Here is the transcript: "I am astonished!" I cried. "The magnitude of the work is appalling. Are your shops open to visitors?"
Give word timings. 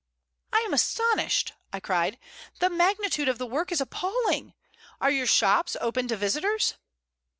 "I 0.51 0.61
am 0.61 0.73
astonished!" 0.73 1.53
I 1.71 1.79
cried. 1.79 2.17
"The 2.57 2.71
magnitude 2.71 3.29
of 3.29 3.37
the 3.37 3.45
work 3.45 3.71
is 3.71 3.79
appalling. 3.79 4.55
Are 4.99 5.11
your 5.11 5.27
shops 5.27 5.77
open 5.79 6.07
to 6.07 6.17
visitors?" 6.17 6.73